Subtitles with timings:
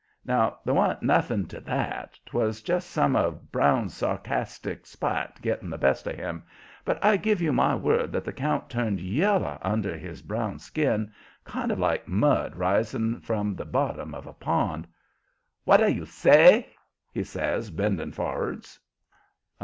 [0.25, 5.77] Now there wan't nothing to that 'twas just some of Brown's sarcastic spite getting the
[5.77, 6.41] best of him
[6.83, 11.13] but I give you my word that the count turned yellow under his brown skin,
[11.45, 14.87] kind of like mud rising from the bottom of a pond.
[15.65, 16.69] "What a you say?"
[17.13, 18.79] he says, bending for'ards.